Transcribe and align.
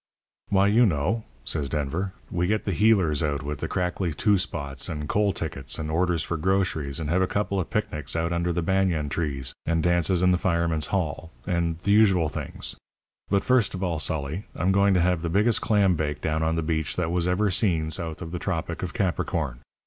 "'Why, 0.49 0.65
you 0.65 0.87
know,' 0.87 1.25
says 1.45 1.69
Denver. 1.69 2.13
'We 2.31 2.47
get 2.47 2.65
the 2.65 2.71
heelers 2.71 3.21
out 3.21 3.43
with 3.43 3.59
the 3.59 3.67
crackly 3.67 4.15
two 4.15 4.35
spots, 4.39 4.89
and 4.89 5.07
coal 5.07 5.31
tickets, 5.31 5.77
and 5.77 5.91
orders 5.91 6.23
for 6.23 6.37
groceries, 6.37 6.99
and 6.99 7.07
have 7.11 7.21
a 7.21 7.27
couple 7.27 7.59
of 7.59 7.69
picnics 7.69 8.15
out 8.15 8.33
under 8.33 8.51
the 8.51 8.63
banyan 8.63 9.09
trees, 9.09 9.53
and 9.63 9.83
dances 9.83 10.23
in 10.23 10.31
the 10.31 10.39
Firemen's 10.39 10.87
Hall 10.87 11.29
and 11.45 11.77
the 11.81 11.91
usual 11.91 12.29
things. 12.29 12.75
But 13.29 13.43
first 13.43 13.75
of 13.75 13.83
all, 13.83 13.99
Sully, 13.99 14.45
I'm 14.55 14.71
going 14.71 14.95
to 14.95 15.01
have 15.01 15.21
the 15.21 15.29
biggest 15.29 15.61
clam 15.61 15.93
bake 15.95 16.19
down 16.19 16.41
on 16.41 16.55
the 16.55 16.63
beach 16.63 16.95
that 16.95 17.11
was 17.11 17.27
ever 17.27 17.51
seen 17.51 17.91
south 17.91 18.23
of 18.23 18.31
the 18.31 18.39
tropic 18.39 18.81
of 18.81 18.95
Capricorn. 18.95 19.59